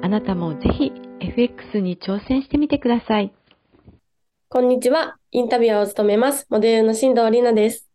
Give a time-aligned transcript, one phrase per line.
[0.00, 3.32] あなたもぜひ FX に挑戦してみてください。
[4.48, 5.16] こんにちは。
[5.32, 6.46] インタビュアーを務めます。
[6.50, 7.88] モデルの新藤里奈です。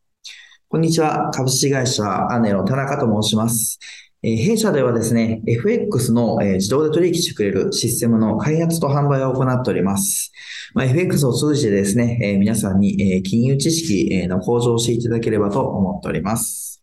[0.67, 1.31] こんにちは。
[1.33, 3.79] 株式会社アネの田中と申します。
[4.21, 10.31] え弊社ではですね、FX の、え自動で取引してくれるシステムの開発と販売を行っております。
[10.73, 16.82] まあ、FX を通じてですね、え皆さんに、え金融知識の向上をしていただければと思っております。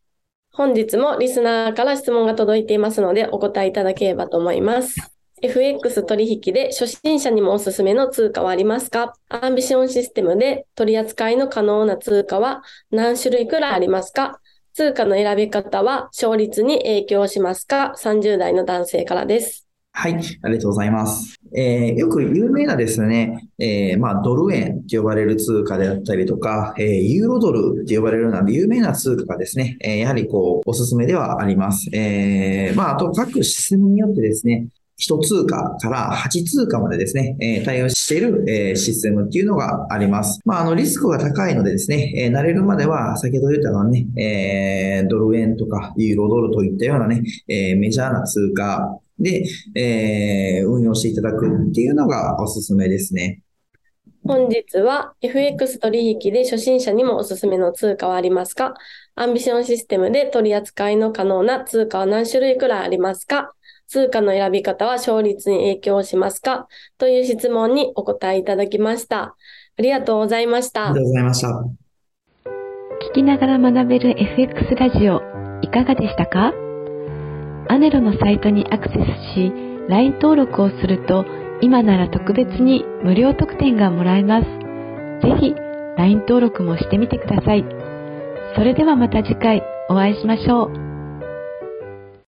[0.53, 4.97] 本日もリスナーから質問が届いていますのでお答えいただければと思います。
[5.43, 9.15] FX 取引で初心者にもおすすめの通貨はありますか？
[9.31, 14.41] アンビションシステムで取り扱いの可能な通貨は何種類くらいありますか？
[14.75, 19.70] 通貨の選び方は勝率に影響しますか ?30 代の男性からです。
[19.93, 21.37] はい、ありがとうございます。
[21.55, 31.91] えー、よく有名なですね、えー、まあ、ドル円って呼ばれる通貨であったりとか、えー、ユーロドルって呼ばれるような有名な通貨がですね、え、やはりこう、おすすめではあります。
[31.93, 34.69] え、まあ、あと各システムによってですね、
[35.01, 40.41] 1通貨から8通貨までですね、え対応している、えシステムっていうのがあります。
[40.45, 49.45] まあ、あの、リスクが高いのでですね、え慣れるまでは、先ほど言ったのはね、えドル円とかユーロドルといったようなね、えメジャーな通貨で、
[49.75, 53.43] え運用していただくっていうのがおすすめですね。
[54.23, 58.75] 本日は FX 取引で初心者にもおすすめの通貨はありますか？
[59.15, 63.53] アンビションシステムで取り扱いの可能な通貨は何種類くらいありますか？
[63.89, 66.69] 通貨の選び方は勝率に影響しますか？
[66.99, 69.35] という質問にお答えいただきました。
[69.79, 70.91] ありがとうございました。
[70.91, 71.49] ありがとうございました。
[73.11, 75.21] 聞きながら学べる FX ラジオ、
[75.63, 76.53] いかがでしたか？
[77.71, 79.53] アネロのサイトにアクセスし、
[79.89, 81.25] LINE 登録をすると、
[81.61, 84.45] 今なら特別に無料特典がもらえます。
[85.23, 85.55] ぜひ、
[85.97, 87.65] LINE 登録もしてみてください。
[88.57, 90.90] それではまた次回お会いしましょう。